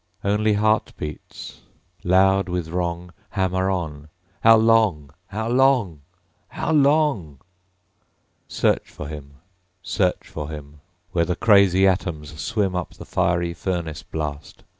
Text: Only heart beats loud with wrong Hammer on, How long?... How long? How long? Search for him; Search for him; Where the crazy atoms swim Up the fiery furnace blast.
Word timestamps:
Only 0.23 0.53
heart 0.53 0.93
beats 0.97 1.61
loud 2.03 2.49
with 2.49 2.69
wrong 2.69 3.13
Hammer 3.29 3.69
on, 3.69 4.09
How 4.39 4.57
long?... 4.57 5.11
How 5.27 5.47
long? 5.47 6.01
How 6.47 6.71
long? 6.71 7.37
Search 8.47 8.89
for 8.89 9.07
him; 9.07 9.35
Search 9.83 10.27
for 10.27 10.49
him; 10.49 10.79
Where 11.11 11.25
the 11.25 11.35
crazy 11.35 11.85
atoms 11.87 12.41
swim 12.41 12.75
Up 12.75 12.95
the 12.95 13.05
fiery 13.05 13.53
furnace 13.53 14.01
blast. 14.01 14.63